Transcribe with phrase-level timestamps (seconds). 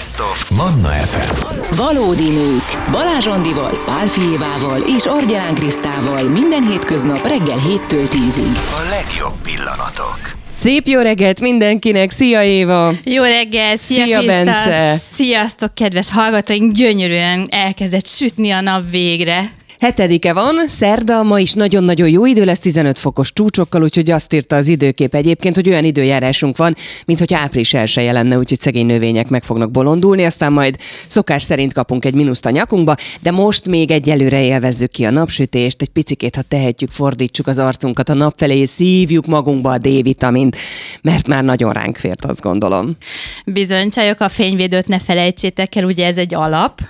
[0.00, 1.74] Best of Manna FM.
[1.76, 2.90] Valódi nők.
[2.90, 8.56] Balázs Andival, Pál Fijévával és Argyán Krisztával minden hétköznap reggel 7-től 10-ig.
[8.56, 10.18] A legjobb pillanatok.
[10.48, 12.10] Szép jó reggelt mindenkinek!
[12.10, 12.92] Szia Éva!
[13.04, 14.22] Jó reggel, szia, Szia!
[14.22, 14.96] Bence!
[15.14, 16.72] Sziasztok, kedves hallgatóink!
[16.72, 19.50] Gyönyörűen elkezdett sütni a nap végre.
[19.80, 24.56] Hetedike van, szerda, ma is nagyon-nagyon jó idő lesz, 15 fokos csúcsokkal, úgyhogy azt írta
[24.56, 29.28] az időkép egyébként, hogy olyan időjárásunk van, mint hogy április elsője lenne, úgyhogy szegény növények
[29.28, 33.90] meg fognak bolondulni, aztán majd szokás szerint kapunk egy mínuszt a nyakunkba, de most még
[33.90, 38.58] egyelőre élvezzük ki a napsütést, egy picikét, ha tehetjük, fordítsuk az arcunkat a nap felé,
[38.58, 40.56] és szívjuk magunkba a D-vitamint,
[41.02, 42.96] mert már nagyon ránk fért, azt gondolom.
[43.44, 46.80] Bizony, csajok, a fényvédőt ne felejtsétek el, ugye ez egy alap.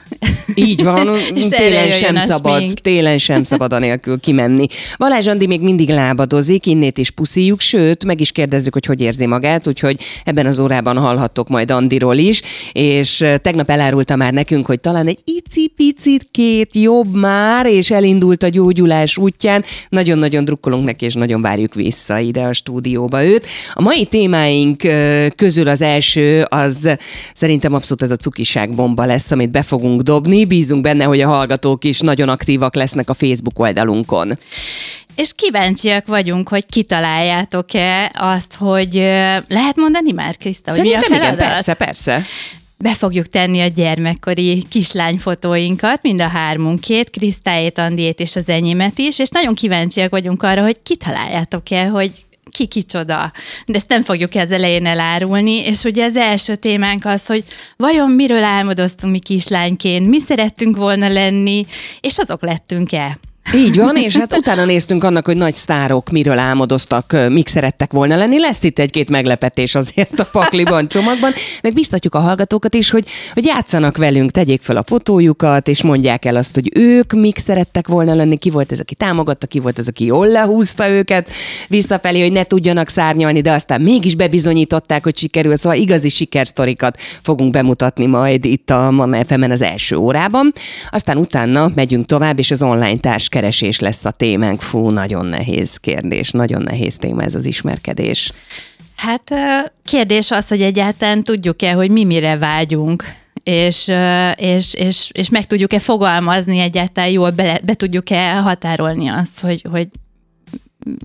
[0.67, 2.79] Így van, És télen sem szabad, smink.
[2.79, 4.67] télen sem szabad anélkül kimenni.
[4.99, 9.27] Balázs Andi még mindig lábadozik, innét is puszíjuk, sőt, meg is kérdezzük, hogy hogy érzi
[9.27, 12.43] magát, úgyhogy ebben az órában hallhattok majd Andiról is,
[12.73, 18.49] és tegnap elárulta már nekünk, hogy talán egy icipicit két jobb már, és elindult a
[18.49, 19.65] gyógyulás útján.
[19.89, 23.47] Nagyon-nagyon drukkolunk neki, és nagyon várjuk vissza ide a stúdióba őt.
[23.75, 24.83] A mai témáink
[25.37, 26.97] közül az első, az
[27.35, 30.45] szerintem abszolút ez a cukiság bomba lesz, amit be fogunk dobni.
[30.51, 34.33] Bízunk benne, hogy a hallgatók is nagyon aktívak lesznek a Facebook oldalunkon.
[35.15, 38.95] És kíváncsiak vagyunk, hogy kitaláljátok-e azt, hogy
[39.49, 41.55] lehet mondani már, Kriszta, hogy mi a Szerintem igen, feladat?
[41.55, 42.23] persze, persze.
[42.77, 49.19] Be fogjuk tenni a gyermekkori kislányfotóinkat, mind a hármunkét, Krisztáét, Andiét és az enyémet is,
[49.19, 52.11] és nagyon kíváncsiak vagyunk arra, hogy kitaláljátok-e, hogy
[52.51, 53.33] ki kicsoda.
[53.67, 57.45] De ezt nem fogjuk az elején elárulni, és ugye az első témánk az, hogy
[57.77, 61.67] vajon miről álmodoztunk mi kislányként, mi szerettünk volna lenni,
[62.01, 63.19] és azok lettünk-e.
[63.55, 68.17] Így van, és hát utána néztünk annak, hogy nagy sztárok miről álmodoztak, mik szerettek volna
[68.17, 68.39] lenni.
[68.39, 71.33] Lesz itt egy-két meglepetés azért a pakliban, csomagban.
[71.63, 76.25] Meg biztatjuk a hallgatókat is, hogy, hogy játszanak velünk, tegyék fel a fotójukat, és mondják
[76.25, 79.79] el azt, hogy ők mik szerettek volna lenni, ki volt ez, aki támogatta, ki volt
[79.79, 81.31] ez, aki jól lehúzta őket
[81.69, 85.57] visszafelé, hogy ne tudjanak szárnyalni, de aztán mégis bebizonyították, hogy sikerül.
[85.57, 90.53] Szóval igazi sikersztorikat fogunk bemutatni majd itt a Manna fm az első órában.
[90.91, 92.97] Aztán utána megyünk tovább, és az online
[93.41, 94.61] társkeresés lesz a témánk.
[94.61, 98.33] Fú, nagyon nehéz kérdés, nagyon nehéz téma ez az ismerkedés.
[98.97, 99.33] Hát
[99.85, 103.05] kérdés az, hogy egyáltalán tudjuk-e, hogy mi mire vágyunk,
[103.43, 103.93] és,
[104.35, 109.89] és, és, és meg tudjuk-e fogalmazni egyáltalán jól, be, be tudjuk-e határolni azt, hogy, hogy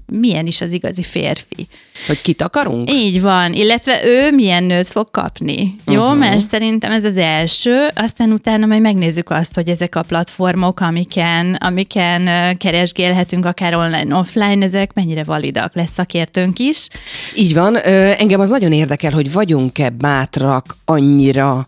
[0.05, 1.67] milyen is az igazi férfi.
[2.07, 2.91] Hogy kit akarunk?
[2.91, 5.75] Így van, illetve ő milyen nőt fog kapni.
[5.87, 6.17] Jó, uh-huh.
[6.17, 11.53] mert szerintem ez az első, aztán utána majd megnézzük azt, hogy ezek a platformok, amiken,
[11.53, 16.87] amiken keresgélhetünk, akár online, offline, ezek mennyire validak, lesz szakértőnk is.
[17.35, 17.75] Így van.
[17.75, 21.67] Engem az nagyon érdekel, hogy vagyunk-e bátrak annyira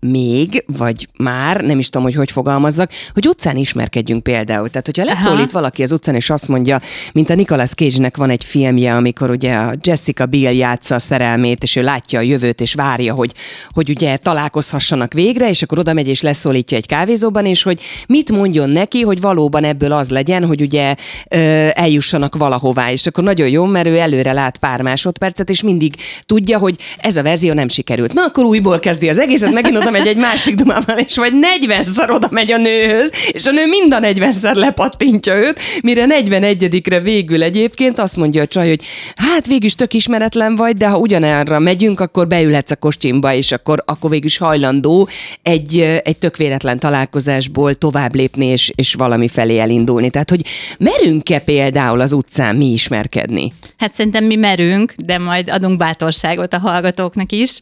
[0.00, 4.68] még, vagy már, nem is tudom, hogy hogy fogalmazzak, hogy utcán ismerkedjünk például.
[4.68, 6.80] Tehát, hogyha leszólít valaki az utcán, és azt mondja,
[7.12, 11.62] mint a Nicolas Cage-nek van egy filmje, amikor ugye a Jessica Biel játsza a szerelmét,
[11.62, 13.32] és ő látja a jövőt, és várja, hogy,
[13.70, 18.30] hogy ugye találkozhassanak végre, és akkor oda megy, és leszólítja egy kávézóban, és hogy mit
[18.30, 20.94] mondjon neki, hogy valóban ebből az legyen, hogy ugye
[21.28, 21.38] ö,
[21.72, 25.94] eljussanak valahová, és akkor nagyon jó, mert ő előre lát pár másodpercet, és mindig
[26.26, 28.12] tudja, hogy ez a verzió nem sikerült.
[28.12, 32.10] Na, akkor újból kezdi az egészet, megint oda megy egy másik dumával, és vagy 40-szer
[32.10, 37.42] oda megy a nőhöz, és a nő mind a 40-szer lepattintja őt, mire 41-re végül
[37.42, 38.82] egyébként azt mondja a csaj, hogy
[39.16, 43.52] hát végül is tök ismeretlen vagy, de ha ugyanerre megyünk, akkor beülhetsz a kocsimba, és
[43.52, 45.08] akkor, akkor végül is hajlandó
[45.42, 50.10] egy, egy tök véletlen találkozásból tovább lépni, és, és valami felé elindulni.
[50.10, 50.44] Tehát, hogy
[50.78, 53.52] merünk-e például az utcán mi ismerkedni?
[53.76, 57.60] Hát szerintem mi merünk, de majd adunk bátorságot a hallgatóknak is.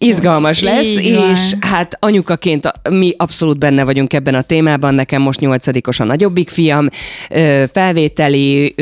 [0.00, 1.30] Izgalmas lesz, Így van.
[1.30, 4.94] és hát anyukaként mi abszolút benne vagyunk ebben a témában.
[4.94, 6.88] Nekem most nyolcadikos a nagyobbik fiam,
[7.72, 8.74] felvételi,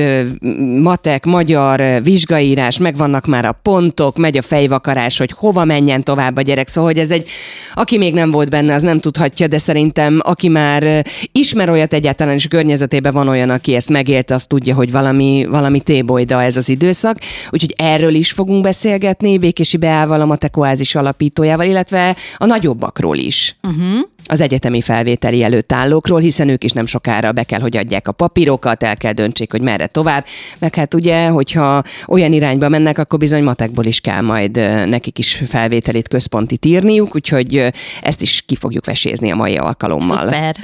[0.82, 6.41] matek, magyar, vizsgaírás, megvannak már a pontok, megy a fejvakarás, hogy hova menjen tovább a
[6.41, 6.69] gyerek.
[6.69, 7.29] Szóval, hogy ez egy,
[7.75, 12.35] aki még nem volt benne, az nem tudhatja, de szerintem aki már ismer olyat egyáltalán,
[12.35, 16.69] és környezetében van olyan, aki ezt megélte, az tudja, hogy valami, valami tébolyda ez az
[16.69, 17.19] időszak.
[17.50, 23.56] Úgyhogy erről is fogunk beszélgetni, Békési Beával, a Matek Oázis alapítójával, illetve a nagyobbakról is.
[23.62, 23.99] Uh-huh.
[24.29, 28.12] Az egyetemi felvételi előtt állókról, hiszen ők is nem sokára be kell, hogy adják a
[28.12, 30.25] papírokat, el kell döntsék, hogy merre tovább.
[30.58, 34.56] Meg hát ugye, hogyha olyan irányba mennek, akkor bizony matekból is kell majd
[34.88, 40.25] nekik is felvételit központit írniuk, úgyhogy ezt is ki fogjuk vesézni a mai alkalommal.
[40.25, 40.56] Szuper.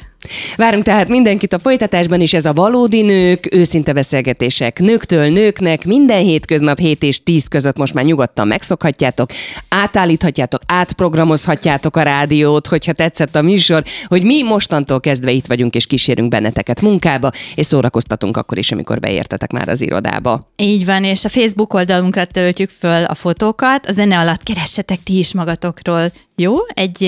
[0.56, 6.22] Várunk tehát mindenkit a folytatásban is, ez a valódi nők, őszinte beszélgetések nőktől nőknek, minden
[6.22, 9.30] hétköznap 7 és 10 között most már nyugodtan megszokhatjátok,
[9.68, 15.86] átállíthatjátok, átprogramozhatjátok a rádiót, hogyha tetszett a műsor, hogy mi mostantól kezdve itt vagyunk és
[15.86, 20.52] kísérünk benneteket munkába, és szórakoztatunk akkor is, amikor beértetek már az irodába.
[20.56, 25.18] Így van, és a Facebook oldalunkra töltjük föl a fotókat, a zene alatt keressetek ti
[25.18, 26.54] is magatokról, jó?
[26.74, 26.98] Egy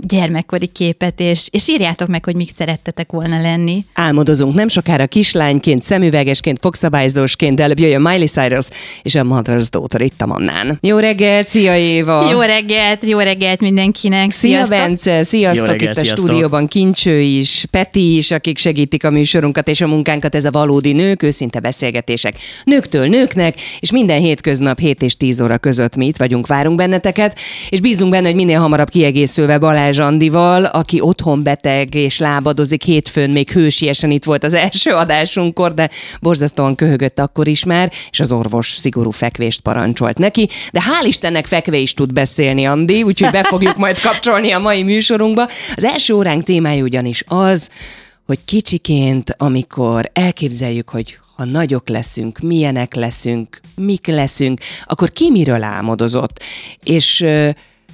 [0.00, 3.84] gyermekkori képet, és, és írjátok meg, hogy mik szerettetek volna lenni.
[3.94, 8.66] Álmodozunk nem sokára kislányként, szemüvegesként, fogszabályzósként, de előbb jöjjön Miley Cyrus
[9.02, 10.78] és a Mother's Daughter itt a Mannán.
[10.80, 12.30] Jó reggelt, szia Éva!
[12.30, 14.30] Jó reggelt, jó reggelt mindenkinek.
[14.30, 14.78] Szia Sziasztok.
[14.78, 16.26] Bence, sziasztok Jó reggelt, itt a sziasztok.
[16.26, 20.92] stúdióban Kincső is, Peti is, akik segítik a műsorunkat és a munkánkat, ez a valódi
[20.92, 26.16] nők, őszinte beszélgetések nőktől nőknek, és minden hétköznap 7 és 10 óra között mi itt
[26.16, 27.38] vagyunk, várunk benneteket,
[27.68, 33.30] és bízunk benne, hogy minél hamarabb kiegészülve Balázs Andival, aki otthon beteg és lábadozik, hétfőn
[33.30, 35.90] még hősiesen itt volt az első adásunkkor, de
[36.20, 41.46] borzasztóan köhögött akkor is már, és az orvos szigorú fekvést parancsolt neki, de hál' Istennek
[41.46, 45.48] fekve is tud beszélni, Andi, úgyhogy be fogjuk majd kapcsolni a mai műsorunkba.
[45.76, 47.68] Az első óránk témája ugyanis az,
[48.26, 55.62] hogy kicsiként, amikor elképzeljük, hogy ha nagyok leszünk, milyenek leszünk, mik leszünk, akkor ki miről
[55.62, 56.42] álmodozott?
[56.84, 57.26] És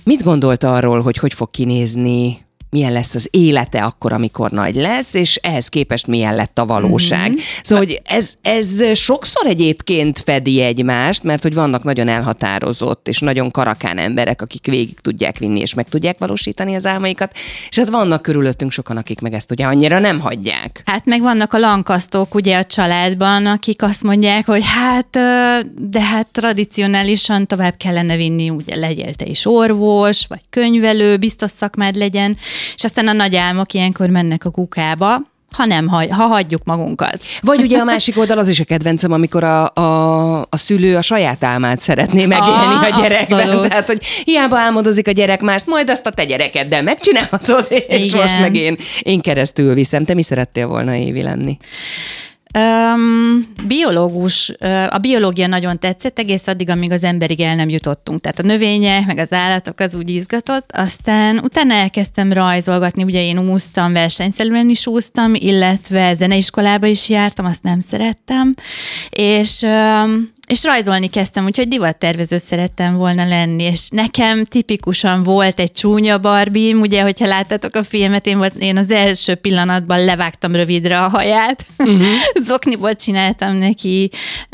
[0.05, 5.15] mit gondolt arról, hogy hogy fog kinézni milyen lesz az élete akkor, amikor nagy lesz,
[5.15, 7.29] és ehhez képest milyen lett a valóság.
[7.29, 7.39] Mm-hmm.
[7.63, 13.51] Szóval, hogy ez, ez sokszor egyébként fedi egymást, mert hogy vannak nagyon elhatározott és nagyon
[13.51, 17.33] karakán emberek, akik végig tudják vinni és meg tudják valósítani az álmaikat,
[17.69, 20.83] és hát vannak körülöttünk sokan, akik meg ezt ugye annyira nem hagyják.
[20.85, 25.11] Hát meg vannak a lankasztók ugye a családban, akik azt mondják, hogy hát,
[25.77, 31.97] de hát tradicionálisan tovább kellene vinni, ugye legyél te is orvos, vagy könyvelő, biztos szakmád
[31.97, 32.37] legyen,
[32.77, 35.17] és aztán a nagy álmok ilyenkor mennek a kukába,
[35.57, 37.23] ha nem, hagy, ha hagyjuk magunkat.
[37.41, 41.03] Vagy ugye a másik oldal az is a kedvencem, amikor a, a, a szülő a
[41.03, 43.41] saját álmát szeretné megélni Ah, a gyerekben.
[43.41, 43.69] abszolút.
[43.69, 48.21] Tehát, hogy hiába álmodozik a gyerek mást, majd azt a te gyerekeddel megcsinálhatod, és Igen.
[48.21, 50.05] most meg én, én keresztül viszem.
[50.05, 51.57] Te mi szerettél volna Évi lenni?
[52.59, 54.53] Um, biológus,
[54.89, 58.21] a biológia nagyon tetszett, egész addig, amíg az emberig el nem jutottunk.
[58.21, 60.71] Tehát a növények, meg az állatok az úgy izgatott.
[60.73, 67.63] Aztán utána elkezdtem rajzolgatni, ugye én úsztam, versenyszerűen is úsztam, illetve zeneiskolába is jártam, azt
[67.63, 68.55] nem szerettem.
[69.11, 75.73] És um, és rajzolni kezdtem, úgyhogy divattervezőt szerettem volna lenni, és nekem tipikusan volt egy
[75.73, 81.01] csúnya barbim, ugye, hogyha láttátok a filmet, én, volt, én az első pillanatban levágtam rövidre
[81.01, 82.03] a haját, uh-huh.
[82.49, 84.11] zokniból csináltam neki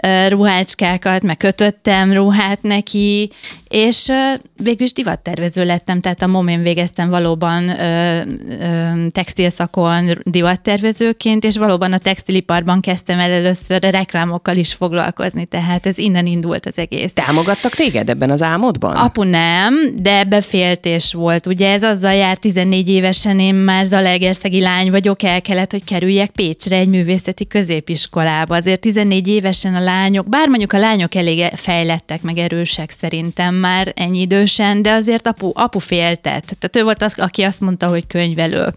[0.06, 3.30] uh, ruhácskákat, meg kötöttem ruhát neki,
[3.68, 4.12] és
[4.56, 11.98] végül is divattervező lettem, tehát a momén végeztem valóban uh, textilszakon divattervezőként, és valóban a
[11.98, 17.12] textiliparban kezdtem el először reklámokkal is foglalkozni, tehát ez innen indult az egész.
[17.12, 18.96] Támogattak téged ebben az álmodban?
[18.96, 21.46] Apu nem, de ebbe féltés volt.
[21.46, 26.30] Ugye ez azzal jár 14 évesen, én már zalaegerszegi lány vagyok, el kellett, hogy kerüljek
[26.30, 28.56] Pécsre egy művészeti középiskolába.
[28.56, 33.92] Azért 14 évesen a lányok, bár mondjuk a lányok elég fejlettek, meg erősek szerintem már
[33.96, 36.44] ennyi idősen, de azért apu, apu féltett.
[36.58, 38.74] Tehát ő volt az, aki azt mondta, hogy könyvelő.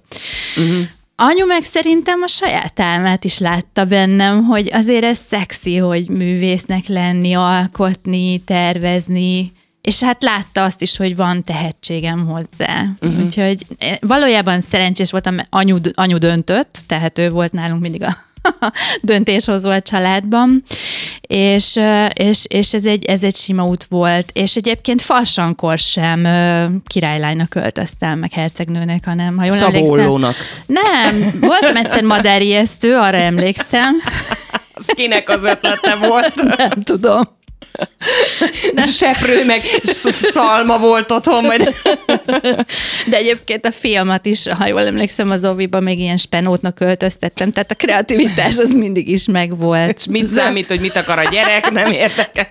[0.58, 0.88] Uh-huh.
[1.22, 6.88] Anyu meg szerintem a saját álmát is látta bennem, hogy azért ez szexi, hogy művésznek
[6.88, 9.52] lenni, alkotni, tervezni,
[9.82, 12.86] és hát látta azt is, hogy van tehetségem hozzá.
[13.02, 13.24] Uh-huh.
[13.24, 18.18] Úgyhogy eh, valójában szerencsés voltam, mert anyu, anyu döntött, tehát ő volt nálunk mindig a
[19.02, 20.64] döntéshozó a családban,
[21.22, 21.80] és,
[22.14, 26.28] és, és ez, egy, ez egy sima út volt, és egyébként farsankor sem
[26.88, 29.96] királylánynak költöztem, meg hercegnőnek, hanem ha jól emlékszem.
[29.96, 30.36] Szabóllónak.
[30.66, 33.96] Nem, voltam egyszer madárijesztő, arra emlékszem.
[34.80, 36.58] Az kinek az ötlete volt?
[36.58, 37.38] Nem tudom.
[38.74, 41.74] De seprő meg sz- szalma volt otthon, majd
[43.10, 47.72] De egyébként a filmat is, ha jól emlékszem, az Oviba még ilyen spenótnak költöztettem, tehát
[47.72, 50.08] a kreativitás az mindig is megvolt.
[50.08, 52.48] mit számít, hogy mit akar a gyerek, nem érdekes.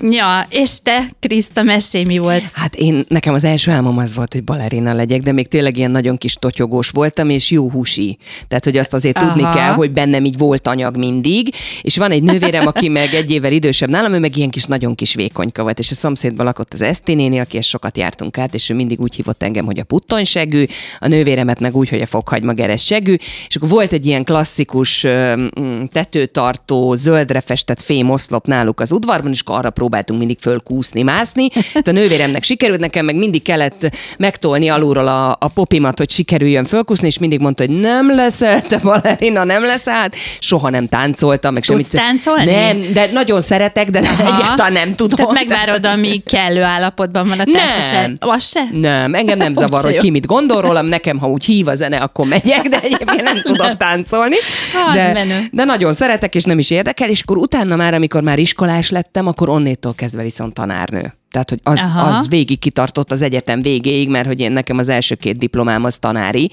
[0.00, 2.44] Ja, és te, Kriszta, mesélj, mi volt?
[2.52, 5.90] Hát én, nekem az első álmom az volt, hogy balerina legyek, de még tényleg ilyen
[5.90, 8.18] nagyon kis totyogós voltam, és jó húsi.
[8.48, 9.26] Tehát, hogy azt azért Aha.
[9.26, 13.30] tudni kell, hogy bennem így volt anyag mindig, és van egy nővérem, aki meg egy
[13.30, 16.72] évvel idősebb nálam, ő meg ilyen kis, nagyon kis vékonyka volt, és a szomszédban lakott
[16.72, 19.84] az Eszti néni, aki sokat jártunk át, és ő mindig úgy hívott engem, hogy a
[19.84, 20.64] puttonsegű,
[20.98, 23.16] a nővéremet meg úgy, hogy a fokhagyma geres segű,
[23.48, 25.06] és akkor volt egy ilyen klasszikus
[25.92, 31.48] tetőtartó, zöldre festett fém oszlop náluk az udvarban, és akkor arra próbáltunk mindig fölkúszni, mászni.
[31.48, 36.64] Tehát a nővéremnek sikerült, nekem meg mindig kellett megtolni alulról a, a popimat, hogy sikerüljön
[36.64, 41.52] fölkúszni, és mindig mondta, hogy nem leszel te balerina, nem leszel, hát soha nem táncoltam,
[41.52, 42.06] meg Tudsz semmit.
[42.06, 42.50] táncolni?
[42.50, 44.00] Nem, de nagyon szeretek, de.
[44.18, 45.16] Egyáltalán nem tudom.
[45.16, 48.16] Tehát megvárod, amíg kellő állapotban van a társaság.
[48.18, 48.60] Az se?
[48.72, 50.00] Nem, engem nem zavar, se hogy jó.
[50.00, 53.42] ki mit gondol rólam, nekem, ha úgy hív a zene, akkor megyek, de egyébként nem
[53.42, 54.36] tudok táncolni.
[54.88, 55.48] Az De, menő.
[55.52, 59.26] de nagyon szeretek, és nem is érdekel, és akkor utána már, amikor már iskolás lettem,
[59.26, 61.14] akkor onnétól kezdve viszont tanárnő.
[61.30, 62.18] Tehát, hogy az, Aha.
[62.18, 65.98] az végig kitartott az egyetem végéig, mert hogy én nekem az első két diplomám az
[65.98, 66.50] tanári,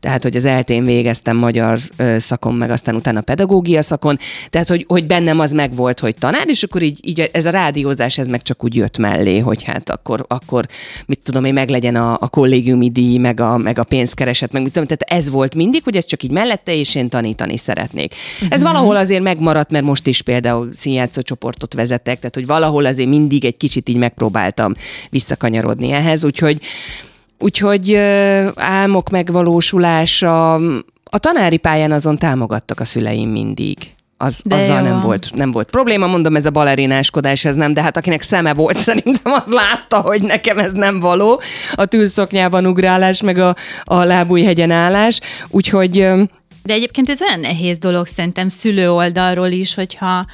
[0.00, 1.78] tehát, hogy az eltén végeztem magyar
[2.18, 4.18] szakon, meg aztán utána pedagógia szakon,
[4.50, 8.18] tehát, hogy, hogy bennem az megvolt, hogy tanár, és akkor így, így ez a rádiózás,
[8.18, 10.66] ez meg csak úgy jött mellé, hogy hát akkor, akkor
[11.06, 14.72] mit tudom én, meglegyen a, a kollégiumi díj, meg a, meg a pénzkereset, meg mit
[14.72, 18.14] tudom, tehát ez volt mindig, hogy ez csak így mellette, és én tanítani szeretnék.
[18.50, 23.08] Ez valahol azért megmaradt, mert most is például színjátszó csoportot vezetek, tehát hogy valahol azért
[23.08, 24.72] mindig egy kicsit így megpróbáltam
[25.10, 26.60] visszakanyarodni ehhez, úgyhogy
[27.42, 27.94] Úgyhogy
[28.54, 30.54] álmok megvalósulása,
[31.04, 33.76] a tanári pályán azon támogattak a szüleim mindig.
[34.16, 34.82] Az, De azzal jó.
[34.82, 38.54] nem volt, nem volt probléma, mondom, ez a balerináskodás, ez nem, de hát akinek szeme
[38.54, 41.40] volt, szerintem az látta, hogy nekem ez nem való,
[41.74, 46.08] a tűzszoknyában ugrálás, meg a, a lábújhegyen állás, úgyhogy
[46.62, 50.26] De egyébként ez olyan nehéz dolog szerintem szülő oldalról is, hogyha,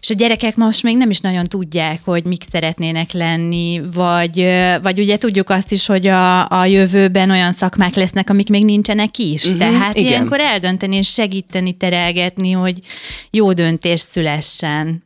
[0.00, 4.48] és a gyerekek most még nem is nagyon tudják, hogy mik szeretnének lenni, vagy,
[4.82, 9.18] vagy ugye tudjuk azt is, hogy a, a jövőben olyan szakmák lesznek, amik még nincsenek
[9.18, 9.44] is.
[9.44, 10.08] Uh-huh, Tehát igen.
[10.08, 12.78] ilyenkor eldönteni és segíteni, terelgetni, hogy
[13.30, 15.04] jó döntés szülessen.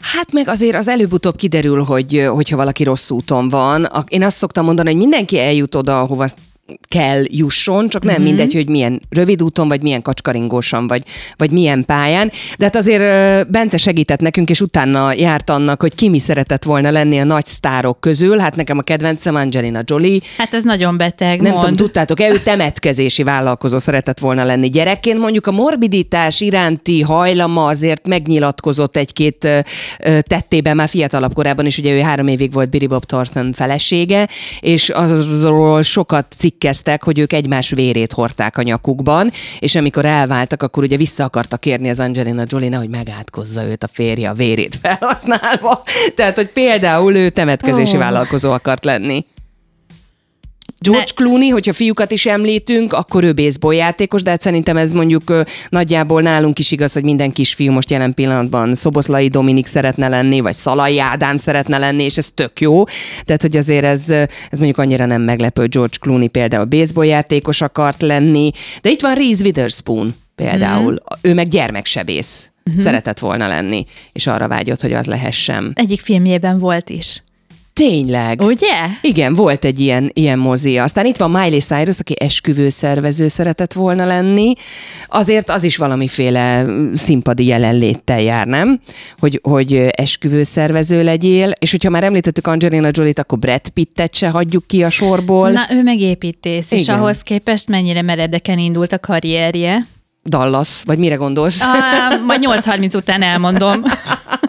[0.00, 3.88] Hát meg azért az előbb-utóbb kiderül, hogy hogyha valaki rossz úton van.
[4.08, 6.26] Én azt szoktam mondani, hogy mindenki eljut oda, ahova
[6.88, 11.02] kell jusson, csak nem mindegy, hogy milyen rövid úton, vagy milyen kacskaringósan, vagy,
[11.36, 12.30] vagy milyen pályán.
[12.58, 13.02] De hát azért
[13.50, 17.46] Bence segített nekünk, és utána járt annak, hogy ki mi szeretett volna lenni a nagy
[17.46, 18.38] sztárok közül.
[18.38, 21.64] Hát nekem a kedvencem Angelina Jolie, Hát ez nagyon beteg, nem mond.
[21.64, 25.18] tudom, tudtátok-e, ő temetkezési vállalkozó szeretett volna lenni gyerekként.
[25.18, 29.48] Mondjuk a morbiditás iránti hajlama azért megnyilatkozott egy-két
[30.20, 34.28] tettében már fiatalabb korában is, ugye ő három évig volt Billy Bob Thornton felesége,
[34.60, 36.26] és azról sokat
[36.62, 41.56] cikkeztek, hogy ők egymás vérét hordták a nyakukban, és amikor elváltak, akkor ugye vissza akarta
[41.56, 45.82] kérni az Angelina Jolie, hogy megátkozza őt a férje a vérét felhasználva.
[46.14, 47.98] Tehát, hogy például ő temetkezési Ó.
[47.98, 49.24] vállalkozó akart lenni.
[50.82, 51.24] George ne.
[51.24, 56.22] Clooney, hogyha fiúkat is említünk, akkor ő baseball játékos, de hát szerintem ez mondjuk nagyjából
[56.22, 61.00] nálunk is igaz, hogy minden kisfiú most jelen pillanatban Szoboszlai Dominik szeretne lenni, vagy Szalai
[61.00, 62.84] Ádám szeretne lenni, és ez tök jó.
[63.24, 68.02] Tehát, hogy azért ez, ez mondjuk annyira nem meglepő, George Clooney például baseball játékos akart
[68.02, 68.50] lenni,
[68.82, 70.96] de itt van Reese Witherspoon például, mm.
[71.20, 72.50] ő meg gyermeksebész.
[72.70, 72.78] Mm-hmm.
[72.78, 75.72] Szeretett volna lenni, és arra vágyott, hogy az lehessen.
[75.74, 77.22] Egyik filmjében volt is.
[77.74, 78.42] Tényleg.
[78.42, 78.86] Ugye?
[79.00, 80.82] Igen, volt egy ilyen, ilyen mozia.
[80.82, 84.52] Aztán itt van Miley Cyrus, aki esküvőszervező szeretett volna lenni.
[85.06, 88.80] Azért az is valamiféle mm, színpadi jelenléttel jár, nem?
[89.18, 94.66] Hogy, hogy esküvőszervező legyél, és hogyha már említettük Angelina Jolie-t, akkor Brad Pittet se hagyjuk
[94.66, 95.50] ki a sorból.
[95.50, 96.98] Na, ő megépítész, és Igen.
[96.98, 99.86] ahhoz képest mennyire meredeken indult a karrierje.
[100.24, 101.62] Dallas, vagy mire gondolsz?
[101.62, 103.82] Ah, majd 8.30 után elmondom.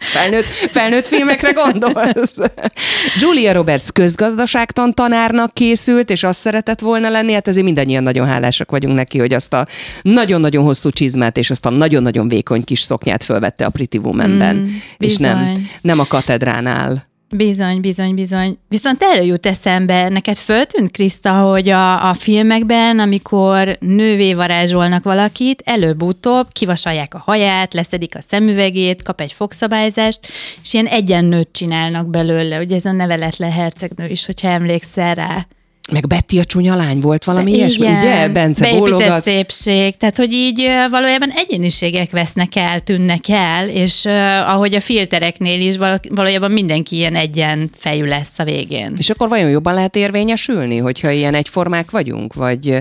[0.00, 2.36] Felnőtt, felnőtt filmekre gondolsz?
[3.20, 8.70] Julia Roberts közgazdaságtan tanárnak készült, és azt szeretett volna lenni, hát ezért mindannyian nagyon hálásak
[8.70, 9.66] vagyunk neki, hogy azt a
[10.02, 14.66] nagyon-nagyon hosszú csizmát és azt a nagyon-nagyon vékony kis szoknyát fölvette a Pretty Woman-ben, Mm,
[14.98, 17.09] és nem, nem a katedránál.
[17.36, 18.58] Bizony, bizony, bizony.
[18.68, 25.62] Viszont erről jut eszembe, neked föltűnt, Kriszta, hogy a, a filmekben, amikor nővé varázsolnak valakit,
[25.64, 30.20] előbb-utóbb kivasalják a haját, leszedik a szemüvegét, kap egy fogszabályzást,
[30.62, 32.58] és ilyen egyennőt csinálnak belőle.
[32.58, 35.46] Ugye ez a neveletlen hercegnő is, hogyha emlékszel rá.
[35.90, 38.28] Meg Betty a csúnya lány volt valami ilyesmi, Igen, ugye?
[38.28, 39.22] Bence bólogat.
[39.22, 44.12] szépség, tehát hogy így valójában egyéniségek vesznek el, tűnnek el, és uh,
[44.48, 48.94] ahogy a filtereknél is val- valójában mindenki ilyen egyen fejű lesz a végén.
[48.96, 52.34] És akkor vajon jobban lehet érvényesülni, hogyha ilyen egyformák vagyunk?
[52.34, 52.78] Vagy,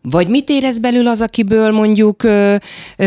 [0.00, 2.22] vagy mit érez belül az, akiből mondjuk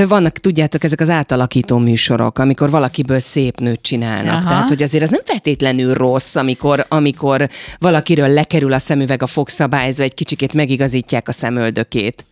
[0.07, 4.33] vannak, tudjátok, ezek az átalakító műsorok, amikor valakiből szép nőt csinálnak.
[4.33, 4.47] Aha.
[4.47, 10.03] Tehát, hogy azért az nem feltétlenül rossz, amikor, amikor valakiről lekerül a szemüveg a fogszabályzó,
[10.03, 12.25] egy kicsikét megigazítják a szemöldökét.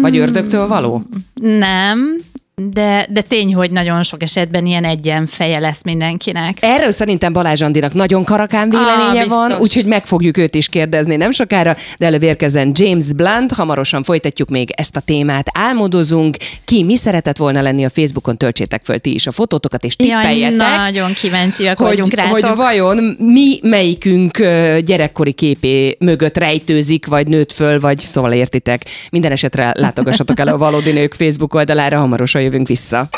[0.00, 1.02] Vagy ördögtől való?
[1.34, 2.18] Nem,
[2.56, 6.56] De, de tény, hogy nagyon sok esetben ilyen egyen feje lesz mindenkinek.
[6.60, 11.16] Erről szerintem Balázs Andinak nagyon karakán véleménye Ah, van, úgyhogy meg fogjuk őt is kérdezni
[11.16, 16.84] nem sokára, de előbb érkezzen James Blunt, hamarosan folytatjuk még ezt a témát, álmodozunk, ki
[16.84, 20.76] mi szeretett volna lenni a Facebookon, töltsétek föl ti is a fotótokat, és Jaj, tippeljetek.
[20.76, 22.32] nagyon kíváncsiak vagyunk hogy, rátok.
[22.32, 24.38] hogy vajon mi melyikünk
[24.84, 28.84] gyerekkori képé mögött rejtőzik, vagy nőtt föl, vagy szóval értitek.
[29.10, 33.08] Minden esetre látogassatok el a Valódi Nők Facebook oldalára, hamarosan jövünk vissza.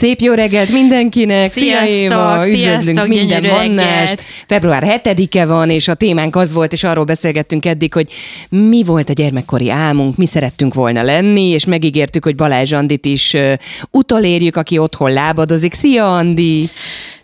[0.00, 1.52] Szép jó reggelt mindenkinek!
[1.52, 2.48] Szia Sziasztok, Éva!
[2.48, 4.22] Üdvözlünk minden vannást!
[4.46, 8.12] Február 7-e van, és a témánk az volt, és arról beszélgettünk eddig, hogy
[8.48, 13.34] mi volt a gyermekkori álmunk, mi szerettünk volna lenni, és megígértük, hogy Balázs Andit is
[13.34, 13.52] uh,
[13.90, 15.74] utolérjük, aki otthon lábadozik.
[15.74, 16.70] Szia, Andi!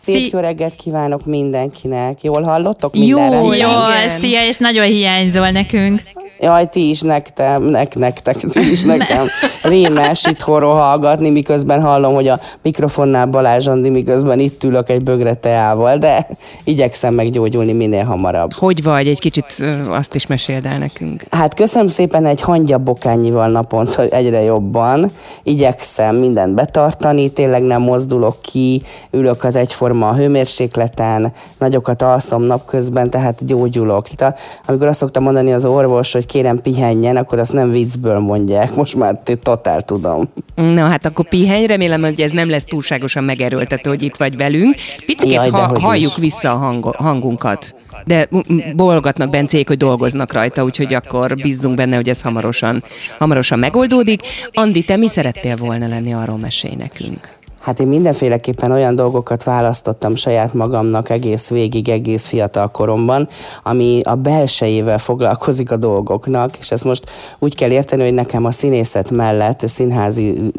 [0.03, 2.23] Szép jó reggelt kívánok mindenkinek.
[2.23, 2.97] Jól hallottok?
[2.97, 3.59] Jó, Minden rendben?
[3.59, 3.69] jó.
[3.69, 4.19] Jól, Igen.
[4.19, 6.01] szia, és nagyon hiányzol nekünk.
[6.41, 9.27] Jaj, ti is nektem, nek, nektek, ti is nekem.
[9.63, 15.35] Rémes itthonról hallgatni, miközben hallom, hogy a mikrofonnál Balázs Andi, miközben itt ülök egy bögre
[15.35, 16.27] teával, de
[16.65, 18.53] igyekszem meggyógyulni minél hamarabb.
[18.53, 19.07] Hogy vagy?
[19.09, 21.23] Egy kicsit azt is meséld el nekünk.
[21.31, 25.11] Hát köszönöm szépen egy hangya bokányival naponta, egyre jobban.
[25.43, 33.47] Igyekszem mindent betartani, tényleg nem mozdulok ki, ülök az egyforma hőmérsékleten, nagyokat alszom napközben, tehát
[33.47, 34.09] gyógyulok.
[34.09, 38.19] Tehát a- amikor azt szoktam mondani az orvos, hogy kérem pihenjen, akkor azt nem viccből
[38.19, 40.29] mondják, most már totál tudom.
[40.55, 44.75] Na hát akkor pihenj, remélem, hogy ez nem lesz túlságosan megerőltető, hogy itt vagy velünk.
[45.07, 46.17] Picit ha, halljuk is.
[46.17, 47.75] vissza a hango, hangunkat.
[48.05, 48.29] De
[48.77, 52.85] bolgatnak Bencék, hogy dolgoznak rajta, úgyhogy akkor bízzunk benne, hogy ez hamarosan,
[53.19, 54.21] hamarosan megoldódik.
[54.53, 57.29] Andi, te mi szerettél volna lenni, arról mesélj nekünk.
[57.67, 63.29] Hát én mindenféleképpen olyan dolgokat választottam saját magamnak egész végig, egész fiatal koromban,
[63.63, 68.51] ami a belsejével foglalkozik a dolgoknak, és ezt most úgy kell érteni, hogy nekem a
[68.51, 70.53] színészet mellett, a színházi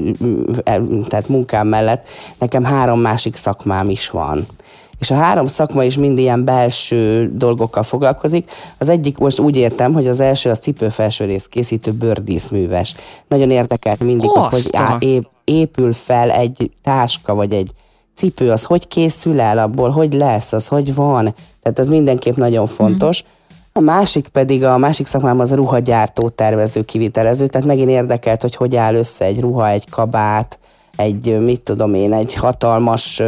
[0.63, 2.07] eh, tehát munkám mellett
[2.39, 4.45] nekem három másik szakmám is van.
[4.99, 8.51] És a három szakma is mind ilyen belső dolgokkal foglalkozik.
[8.77, 12.95] Az egyik most úgy értem, hogy az első az cipőfelső rész készítő bőrdíszműves.
[13.27, 17.71] Nagyon érdekelt mindig, hogy hogy á- ép, épül fel egy táska, vagy egy
[18.15, 21.35] cipő, az hogy készül el abból, hogy lesz, az hogy van.
[21.61, 23.23] Tehát ez mindenképp nagyon fontos.
[23.73, 28.55] A másik pedig, a másik szakmám az a ruhagyártó, tervező, kivitelező, tehát megint érdekelt, hogy
[28.55, 30.59] hogy áll össze egy ruha, egy kabát,
[30.95, 33.21] egy, mit tudom én, egy hatalmas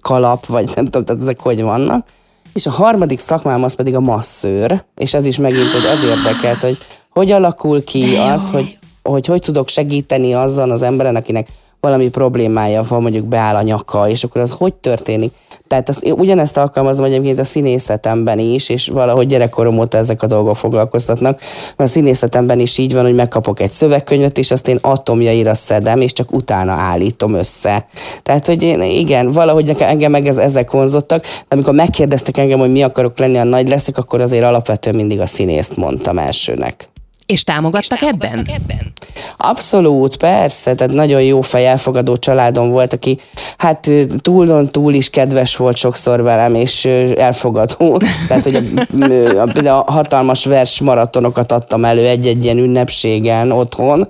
[0.00, 2.06] kalap, vagy nem tudom, tehát ezek hogy vannak.
[2.54, 6.60] És a harmadik szakmám az pedig a masszőr, és ez is megint, hogy az érdekelt,
[6.60, 6.78] hogy
[7.10, 8.78] hogy alakul ki az, hogy,
[9.10, 11.48] hogy hogy tudok segíteni azzal az emberen, akinek
[11.80, 15.32] valami problémája van, mondjuk beáll a nyaka, és akkor az hogy történik?
[15.66, 20.26] Tehát azt, én ugyanezt alkalmazom egyébként a színészetemben is, és valahogy gyerekkorom óta ezek a
[20.26, 21.40] dolgok foglalkoztatnak,
[21.76, 26.00] mert a színészetemben is így van, hogy megkapok egy szövegkönyvet, és azt én atomjaira szedem,
[26.00, 27.86] és csak utána állítom össze.
[28.22, 32.58] Tehát, hogy én, igen, valahogy nekem- engem meg ez, ezek vonzottak, de amikor megkérdeztek engem,
[32.58, 36.88] hogy mi akarok lenni, a nagy leszek, akkor azért alapvetően mindig a színészt mondtam elsőnek.
[37.32, 38.46] És támogattak ebben?
[39.36, 43.18] Abszolút, persze, tehát nagyon jó fej, elfogadó családom volt, aki
[43.56, 46.84] hát túlon túl is kedves volt sokszor velem, és
[47.16, 48.00] elfogadó.
[48.28, 48.60] Tehát, hogy a,
[49.40, 54.08] a, például a hatalmas vers maratonokat adtam elő egy-egy ilyen ünnepségen otthon,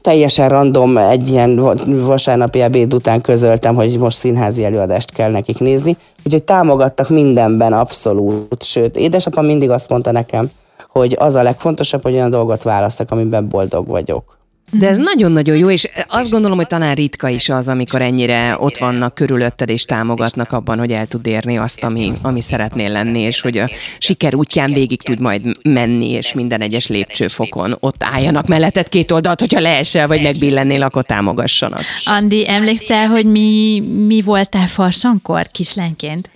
[0.00, 5.58] teljesen random egy ilyen va- vasárnapi ebéd után közöltem, hogy most színházi előadást kell nekik
[5.58, 10.50] nézni, úgyhogy támogattak mindenben abszolút, sőt, édesapám mindig azt mondta nekem,
[10.92, 14.40] hogy az a legfontosabb, hogy olyan dolgot választak, amiben boldog vagyok.
[14.78, 18.76] De ez nagyon-nagyon jó, és azt gondolom, hogy talán ritka is az, amikor ennyire ott
[18.76, 23.40] vannak körülötted, és támogatnak abban, hogy el tud érni azt, ami, ami szeretnél lenni, és
[23.40, 28.88] hogy a siker útján végig tud majd menni, és minden egyes lépcsőfokon ott álljanak melletted
[28.88, 31.82] két oldalt, hogyha leesel, vagy megbillennél, akkor támogassanak.
[32.04, 36.30] Andi, emlékszel, hogy mi, mi voltál farsankor kislányként?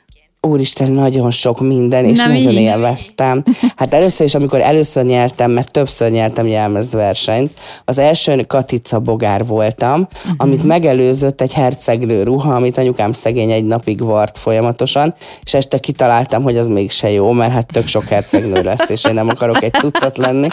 [0.46, 2.60] Úristen, nagyon sok minden, és Na, nagyon mi?
[2.60, 3.42] élveztem.
[3.76, 7.52] Hát először is, amikor először nyertem, mert többször nyertem jelmezversenyt,
[7.84, 10.32] az első Katica bogár voltam, uh-huh.
[10.36, 16.42] amit megelőzött egy herceglő ruha, amit anyukám szegény egy napig vart folyamatosan, és este kitaláltam,
[16.42, 19.70] hogy az mégse jó, mert hát tök sok hercegnő lesz, és én nem akarok egy
[19.70, 20.48] tucat lenni.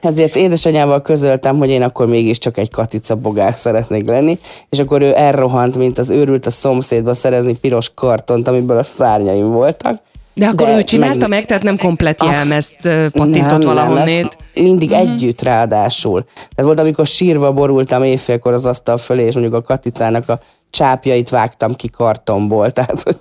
[0.00, 4.38] Ezért édesanyával közöltem, hogy én akkor mégiscsak egy Katica bogár szeretnék lenni,
[4.70, 8.82] és akkor ő elrohant, mint az őrült a szomszédba szerezni piros kartont, amiből a
[9.16, 10.02] szárnyaim voltak.
[10.34, 14.36] De akkor ő csinálta meg- meg, tehát nem komplett Absz- jelmezt patintott valahonnét?
[14.54, 16.24] mindig együtt ráadásul.
[16.34, 20.38] Tehát volt, amikor sírva borultam éjfélkor az asztal fölé, és mondjuk a Katicának a
[20.70, 22.70] csápjait vágtam ki kartonból.
[22.76, 23.16] Tehát, hogy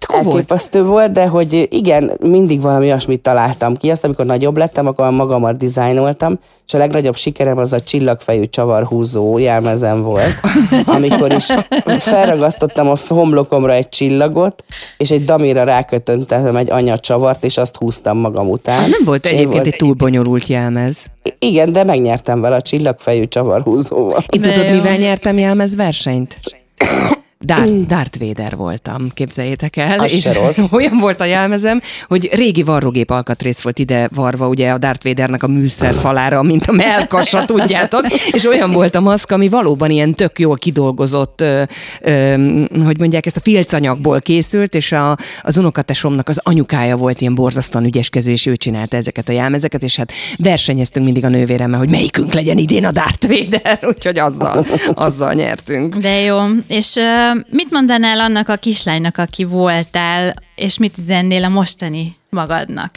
[0.00, 0.36] Hát akkor volt.
[0.36, 3.90] elképesztő volt, de hogy igen, mindig valami olyasmit találtam ki.
[3.90, 9.38] Azt, amikor nagyobb lettem, akkor magamat dizájnoltam, és a legnagyobb sikerem az a csillagfejű csavarhúzó
[9.38, 10.34] jelmezem volt,
[10.96, 11.46] amikor is
[11.98, 14.64] felragasztottam a homlokomra egy csillagot,
[14.98, 18.82] és egy damira rákötöntem egy anyacsavart, és azt húztam magam után.
[18.82, 21.04] Az nem volt És egyébként volt- egy túl bonyolult jelmez.
[21.38, 24.24] Igen, de megnyertem vele a csillagfejű csavarhúzóval.
[24.28, 26.36] Én tudod, mivel nyertem jelmez versenyt?
[27.40, 29.98] Darth, Darth Vader voltam, képzeljétek el.
[29.98, 30.72] Az és se rossz.
[30.72, 35.42] olyan volt a jelmezem, hogy régi varrógép alkatrész volt ide varva, ugye a Darth Vadernek
[35.42, 40.14] a műszer falára, mint a melkasa, tudjátok, és olyan volt a maszk, ami valóban ilyen
[40.14, 41.62] tök jól kidolgozott, ö,
[42.00, 42.34] ö,
[42.84, 47.84] hogy mondják, ezt a filcanyagból készült, és a, az unokatesomnak az anyukája volt ilyen borzasztóan
[47.84, 52.32] ügyeskező, és ő csinálta ezeket a jelmezeket, és hát versenyeztünk mindig a nővéremmel, hogy melyikünk
[52.34, 55.96] legyen idén a Darth Vader, úgyhogy azzal, azzal nyertünk.
[55.96, 56.38] De jó.
[56.68, 62.90] És uh, mit mondanál annak a kislánynak, aki voltál, és mit üzennél a mostani magadnak?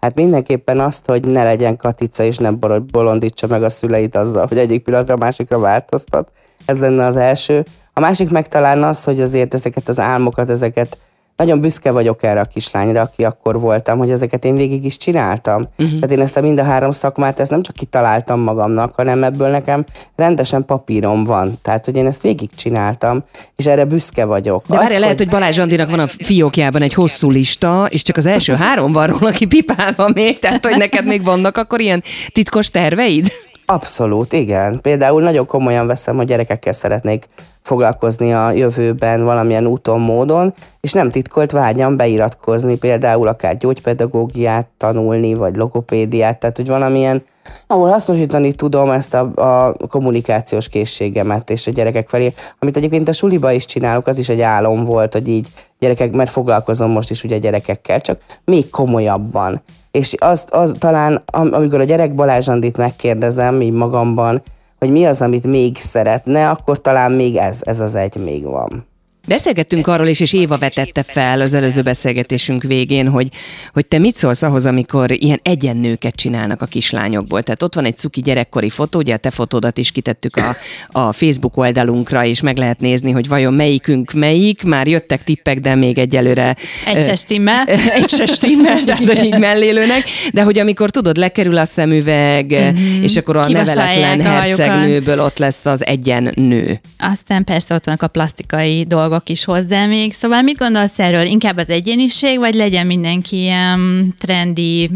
[0.00, 4.46] Hát mindenképpen azt, hogy ne legyen katica, és ne bol- bolondítsa meg a szüleit azzal,
[4.46, 6.32] hogy egyik pillanatra a másikra változtat.
[6.64, 7.64] Ez lenne az első.
[7.92, 10.98] A másik meg talán az, hogy azért ezeket az álmokat, ezeket
[11.42, 15.62] nagyon büszke vagyok erre a kislányra, aki akkor voltam, hogy ezeket én végig is csináltam.
[15.78, 15.94] Uh-huh.
[15.94, 19.48] Tehát én ezt a mind a három szakmát, ezt nem csak kitaláltam magamnak, hanem ebből
[19.48, 19.84] nekem
[20.16, 21.58] rendesen papírom van.
[21.62, 23.24] Tehát, hogy én ezt végig csináltam,
[23.56, 24.64] és erre büszke vagyok.
[24.66, 28.26] De várjál, lehet, hogy Balázs Andinak van a fiókjában egy hosszú lista, és csak az
[28.26, 32.02] első három van róla kipipálva még, tehát hogy neked még vannak akkor ilyen
[32.32, 33.32] titkos terveid?
[33.72, 34.80] Abszolút, igen.
[34.80, 37.28] Például nagyon komolyan veszem, hogy gyerekekkel szeretnék
[37.62, 45.34] foglalkozni a jövőben valamilyen úton, módon, és nem titkolt vágyam beiratkozni, például akár gyógypedagógiát tanulni,
[45.34, 47.22] vagy logopédiát, tehát hogy valamilyen,
[47.66, 53.12] ahol hasznosítani tudom ezt a, a kommunikációs készségemet és a gyerekek felé, amit egyébként a
[53.12, 57.24] suliba is csinálok, az is egy álom volt, hogy így gyerekek, mert foglalkozom most is
[57.24, 59.62] ugye gyerekekkel, csak még komolyabban.
[59.92, 64.42] És azt, az talán, am- amikor a gyerek Balázs Andit megkérdezem így magamban,
[64.78, 68.86] hogy mi az, amit még szeretne, akkor talán még ez, ez az egy még van.
[69.28, 73.28] Beszélgettünk arról is, és Éva vetette fel az előző beszélgetésünk végén, hogy,
[73.72, 77.42] hogy te mit szólsz ahhoz, amikor ilyen egyennőket csinálnak a kislányokból.
[77.42, 80.56] Tehát ott van egy cuki gyerekkori fotó, ugye a te fotódat is kitettük a,
[81.00, 84.62] a Facebook oldalunkra, és meg lehet nézni, hogy vajon melyikünk melyik.
[84.62, 86.56] Már jöttek tippek, de még egyelőre...
[86.86, 87.64] Egy se stimmel.
[88.02, 93.02] egy se stimmel, tehát hogy így mellélőnek, de hogy amikor tudod, lekerül a szemüveg, mm-hmm.
[93.02, 96.80] és akkor a neveletlen hercegnőből ott lesz az egyen nő.
[96.98, 100.12] Aztán persze ott vannak a plastikai dolgok is hozzá még.
[100.12, 101.24] Szóval mit gondolsz erről?
[101.24, 104.90] Inkább az egyéniség, vagy legyen mindenki ilyen trendi,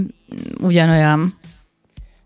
[0.60, 1.38] ugyanolyan?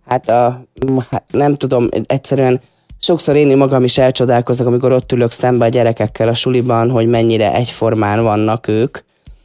[0.06, 0.64] Hát, a,
[1.10, 2.60] hát nem tudom, egyszerűen
[3.00, 7.54] sokszor én magam is elcsodálkozok, amikor ott ülök szembe a gyerekekkel a suliban, hogy mennyire
[7.54, 8.98] egyformán vannak ők.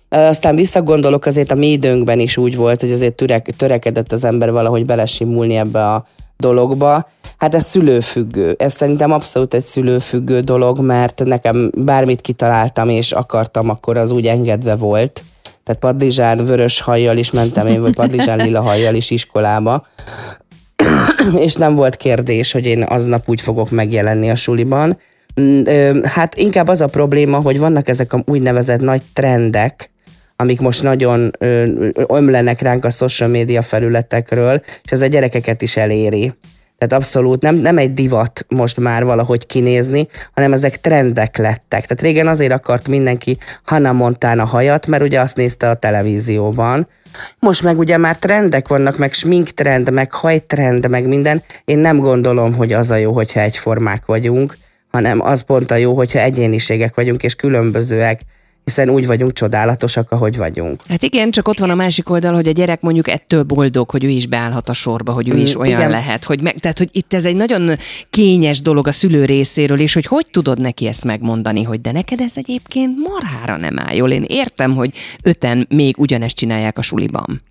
[0.09, 4.51] Aztán visszagondolok, azért a mi időnkben is úgy volt, hogy azért törek, törekedett az ember
[4.51, 7.09] valahogy belesimulni ebbe a dologba.
[7.37, 8.55] Hát ez szülőfüggő.
[8.57, 14.25] Ez szerintem abszolút egy szülőfüggő dolog, mert nekem bármit kitaláltam és akartam, akkor az úgy
[14.25, 15.23] engedve volt.
[15.63, 19.85] Tehát padlizsán vörös hajjal is mentem én, vagy padlizsán lila hajjal is iskolába
[21.45, 24.97] és nem volt kérdés, hogy én aznap úgy fogok megjelenni a suliban.
[25.41, 25.63] Mm,
[26.03, 29.91] Hát inkább az a probléma, hogy vannak ezek a úgynevezett nagy trendek,
[30.35, 31.31] amik most nagyon
[32.07, 36.33] ömlenek ránk a social média felületekről, és ez a gyerekeket is eléri.
[36.77, 41.85] Tehát abszolút nem, nem egy divat most már valahogy kinézni, hanem ezek trendek lettek.
[41.85, 46.87] Tehát régen azért akart mindenki Hannah Montana hajat, mert ugye azt nézte a televízióban.
[47.39, 51.43] Most meg ugye már trendek vannak, meg sminktrend, meg hajtrend, meg minden.
[51.65, 54.57] Én nem gondolom, hogy az a jó, hogyha egyformák vagyunk,
[54.91, 58.21] hanem az pont a jó, hogyha egyéniségek vagyunk, és különbözőek,
[58.65, 60.81] hiszen úgy vagyunk csodálatosak, ahogy vagyunk.
[60.89, 64.03] Hát igen, csak ott van a másik oldal, hogy a gyerek mondjuk ettől boldog, hogy
[64.03, 65.89] ő is beállhat a sorba, hogy ő is Mm, olyan igen.
[65.89, 66.23] lehet.
[66.23, 67.77] Hogy meg, tehát, hogy itt ez egy nagyon
[68.09, 72.19] kényes dolog a szülő részéről, és hogy hogy tudod neki ezt megmondani, hogy de neked
[72.19, 74.11] ez egyébként marhára nem áll jól.
[74.11, 77.41] Én értem, hogy öten még ugyanezt csinálják a suliban.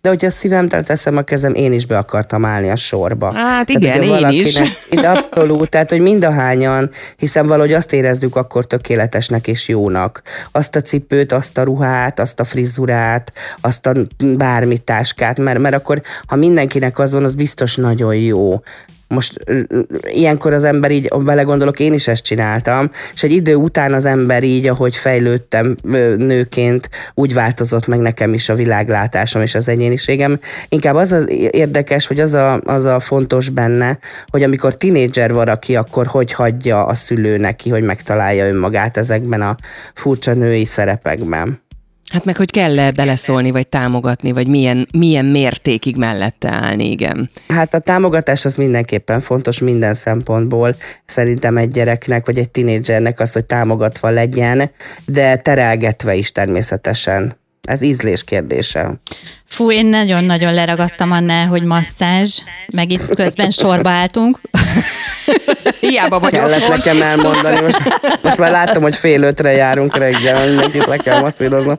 [0.00, 3.32] De hogyha szívemtől teszem a kezem, én is be akartam állni a sorba.
[3.34, 4.58] Hát igen, hogyha én is.
[5.00, 10.22] De abszolút, tehát hogy mind a hányan, hiszen valahogy azt érezzük akkor tökéletesnek és jónak.
[10.52, 13.92] Azt a cipőt, azt a ruhát, azt a frizurát, azt a
[14.36, 18.60] bármi táskát, mert, mert akkor, ha mindenkinek az van, az biztos nagyon jó.
[19.08, 19.38] Most
[20.08, 24.42] ilyenkor az ember így, belegondolok, én is ezt csináltam, és egy idő után az ember
[24.42, 25.76] így, ahogy fejlődtem
[26.16, 30.38] nőként, úgy változott meg nekem is a világlátásom és az egyéniségem.
[30.68, 35.76] Inkább az az érdekes, hogy az a, az a fontos benne, hogy amikor tinédzser valaki,
[35.76, 39.56] akkor hogy hagyja a szülő neki, hogy megtalálja önmagát ezekben a
[39.94, 41.66] furcsa női szerepekben.
[42.10, 47.30] Hát meg, hogy kell-e beleszólni, vagy támogatni, vagy milyen, milyen mértékig mellette állni, igen.
[47.48, 50.76] Hát a támogatás az mindenképpen fontos minden szempontból.
[51.04, 54.70] Szerintem egy gyereknek, vagy egy tinédzsernek az, hogy támogatva legyen,
[55.04, 57.36] de terelgetve is természetesen.
[57.62, 58.92] Ez ízlés kérdése.
[59.44, 62.38] Fú, én nagyon-nagyon leragadtam annál, hogy masszázs,
[62.74, 64.40] meg itt közben sorba álltunk.
[65.80, 66.76] Hiába vagy Kellett otthon.
[66.76, 67.60] nekem elmondani.
[67.60, 67.80] Most,
[68.22, 71.78] most már látom, hogy fél ötre járunk reggel, mindenkit le kell masszíroznom.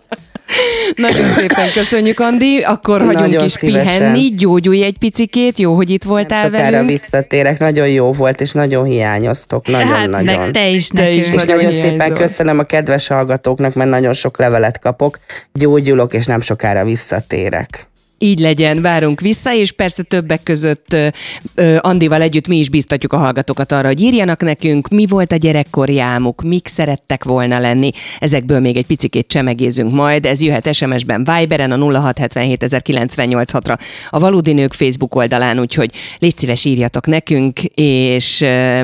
[0.96, 2.58] Nagyon szépen köszönjük, Andi.
[2.62, 3.98] Akkor hagyunk Nagyon is szívesen.
[3.98, 6.90] pihenni, gyógyulj egy picikét, jó, hogy itt voltál Sokára velünk.
[6.90, 10.40] visszatérek, nagyon jó volt, és nagyon hiányoztok, hát nagyon-nagyon.
[10.40, 11.82] meg te is Te is És Nagyon nagyon hiányzol.
[11.92, 15.20] szépen köszönöm a kedves hallgatóknak, mert nagyon sok levelet kapok.
[15.54, 17.89] Gyógyulok, és nem sokára visszatérek.
[18.22, 20.96] Így legyen, várunk vissza, és persze többek között
[21.80, 26.00] Andival együtt mi is biztatjuk a hallgatókat arra, hogy írjanak nekünk, mi volt a gyerekkori
[26.00, 27.92] álmuk, mik szerettek volna lenni.
[28.20, 32.66] Ezekből még egy picikét csemegézünk majd, ez jöhet SMS-ben, Viberen a 0677
[33.64, 33.78] ra
[34.10, 38.40] a Valódi Nők Facebook oldalán, úgyhogy légy szíves írjatok nekünk, és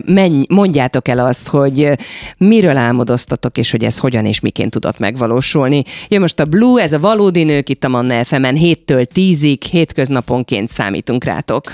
[0.06, 1.92] menj, mondjátok el azt, hogy
[2.38, 5.84] miről álmodoztatok, és hogy ez hogyan és miként tudott megvalósulni.
[6.08, 10.68] Jön most a Blue, ez a Valódi Nők itt a Manna FM-en 7-től 10-ig, hétköznaponként
[10.68, 11.74] számítunk rátok.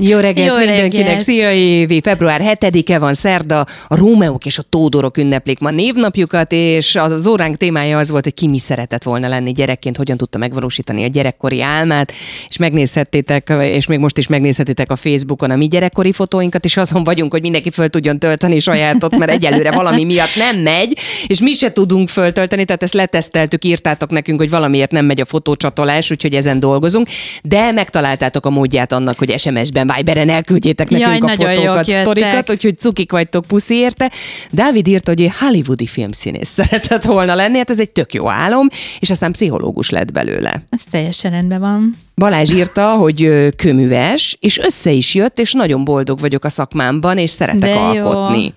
[0.00, 1.06] Jó reggelt Jó mindenkinek!
[1.06, 1.24] reggelt.
[1.24, 2.00] Szia Évi!
[2.00, 7.56] Február 7-e van szerda, a Rómeók és a Tódorok ünneplik ma névnapjukat, és az óránk
[7.56, 11.62] témája az volt, hogy ki mi szeretett volna lenni gyerekként, hogyan tudta megvalósítani a gyerekkori
[11.62, 12.12] álmát,
[12.48, 17.04] és megnézhettétek, és még most is megnézhetitek a Facebookon a mi gyerekkori fotóinkat, és azon
[17.04, 21.52] vagyunk, hogy mindenki föl tudjon tölteni sajátot, mert egyelőre valami miatt nem megy, és mi
[21.52, 26.34] se tudunk föltölteni, tehát ezt leteszteltük, írtátok nekünk, hogy valamiért nem megy a fotócsatolás, úgyhogy
[26.34, 27.08] ezen dolgozunk,
[27.42, 32.78] de megtaláltátok a módját annak, hogy SMS-ben, Viberen elküldjétek nekünk Jaj, a fotókat, sztorikat, úgyhogy
[32.78, 34.10] cukik vagytok, puszi érte.
[34.50, 38.68] Dávid írta, hogy ő hollywoodi filmszínész szeretett volna lenni, hát ez egy tök jó álom,
[39.00, 40.62] és aztán pszichológus lett belőle.
[40.70, 42.05] Ez teljesen rendben van.
[42.16, 47.30] Balázs írta, hogy köműves, és össze is jött, és nagyon boldog vagyok a szakmámban, és
[47.30, 48.06] szeretek De jó.
[48.06, 48.54] alkotni.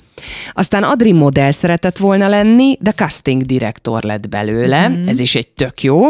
[0.53, 5.07] Aztán Adri modell szeretett volna lenni, de casting direktor lett belőle, mm-hmm.
[5.07, 6.07] ez is egy tök jó.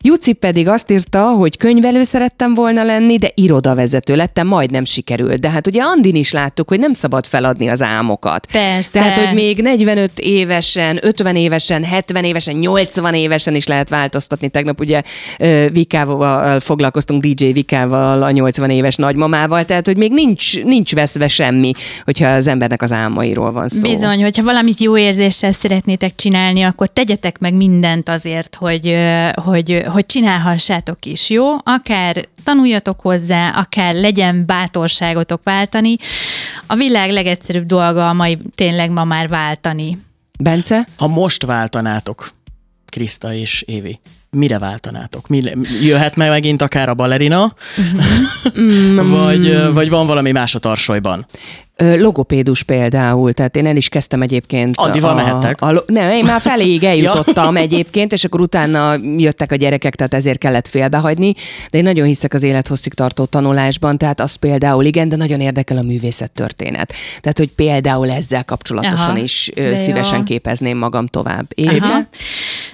[0.00, 5.40] Juci pedig azt írta, hogy könyvelő szerettem volna lenni, de irodavezető lettem, majdnem sikerült.
[5.40, 8.46] De hát ugye Andin is láttuk, hogy nem szabad feladni az álmokat.
[8.52, 8.90] Persze.
[8.92, 14.48] Tehát, hogy még 45 évesen, 50 évesen, 70 évesen, 80 évesen is lehet változtatni.
[14.48, 15.02] Tegnap ugye
[15.38, 16.85] ö, Vikával foglalkoztunk,
[17.18, 21.72] DJ Vikával, a 80 éves nagymamával, tehát, hogy még nincs, nincs veszve semmi,
[22.04, 23.90] hogyha az embernek az álmairól van szó.
[23.90, 28.96] Bizony, hogyha valamit jó érzéssel szeretnétek csinálni, akkor tegyetek meg mindent azért, hogy,
[29.34, 31.44] hogy, hogy csinálhassátok is, jó?
[31.64, 35.96] Akár tanuljatok hozzá, akár legyen bátorságotok váltani.
[36.66, 39.98] A világ legegyszerűbb dolga a mai tényleg ma már váltani.
[40.38, 40.86] Bence?
[40.96, 42.28] Ha most váltanátok,
[42.86, 45.28] Kriszta és Évi, mire váltanátok?
[45.28, 45.42] Mi,
[45.82, 47.54] jöhet meg megint akár a balerina,
[49.10, 51.26] vagy, ö, vagy van valami más a tarsolyban?
[51.78, 54.76] Logopédus például, tehát én el is kezdtem egyébként.
[54.76, 55.60] Addival a, mehettek.
[55.60, 60.14] A, lo- nem, én már feléig eljutottam egyébként, és akkor utána jöttek a gyerekek, tehát
[60.14, 61.34] ezért kellett félbehagyni,
[61.70, 65.76] de én nagyon hiszek az élethosszig tartó tanulásban, tehát az például igen, de nagyon érdekel
[65.76, 66.92] a művészettörténet.
[67.20, 69.74] Tehát, hogy például ezzel kapcsolatosan Aha, is ö, jó.
[69.74, 71.46] szívesen képezném magam tovább.
[71.66, 72.00] Aha.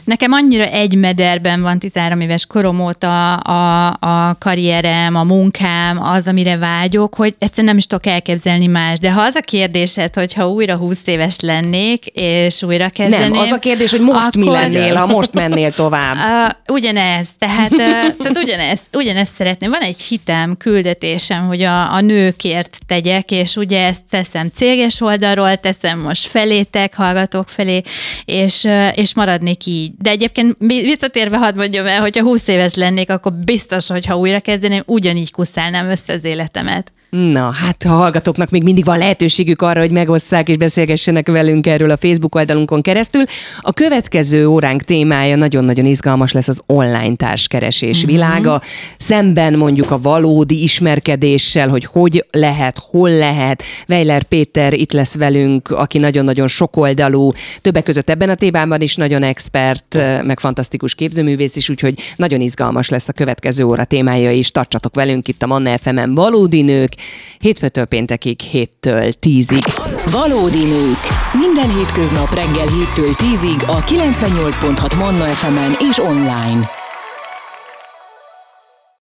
[0.05, 0.95] Nekem annyira egy
[1.42, 7.35] mederben van 13 éves korom óta a, a karrierem, a munkám, az, amire vágyok, hogy
[7.38, 8.98] egyszerűen nem is tudok elképzelni más.
[8.98, 13.31] De ha az a kérdésed, hogy ha újra 20 éves lennék, és újra kezdeném...
[13.31, 16.16] Nem, az a kérdés, hogy most mi akkor- lennél, ha most mennél tovább.
[16.33, 19.70] Uh, ugyanez, tehát, uh, tehát ugyanez, ugyanezt szeretném.
[19.70, 25.57] Van egy hitem, küldetésem, hogy a, a nőkért tegyek, és ugye ezt teszem céges oldalról,
[25.57, 27.83] teszem most felétek, hallgatók felé,
[28.24, 29.92] és, és maradnék így.
[29.98, 30.85] De egyébként vi-
[31.33, 35.33] visszatérve hadd mondjam el, hogyha 20 éves lennék, akkor biztos, hogy ha újra kezdeném, ugyanígy
[35.33, 36.92] kuszálnám össze az életemet.
[37.16, 41.90] Na, hát a hallgatóknak még mindig van lehetőségük arra, hogy megosszák és beszélgessenek velünk erről
[41.90, 43.25] a Facebook oldalunkon keresztül.
[43.61, 48.11] A következő óránk témája nagyon-nagyon izgalmas lesz az online társkeresés uh-huh.
[48.12, 48.62] világa,
[48.96, 53.62] szemben mondjuk a valódi ismerkedéssel, hogy hogy lehet, hol lehet.
[53.88, 59.22] Weiler Péter itt lesz velünk, aki nagyon-nagyon sokoldalú, többek között ebben a témában is nagyon
[59.22, 64.51] expert, meg fantasztikus képzőművész is, úgyhogy nagyon izgalmas lesz a következő óra témája is.
[64.51, 67.01] Tartsatok velünk itt a Manna FM-en Valódi Nők,
[67.38, 69.65] hétfőtől péntekig, héttől tízig.
[70.11, 71.01] Valódi nők.
[71.33, 76.82] Minden hétköznap reggel 7-től 10-ig a 98.6 Manna FM-en és online.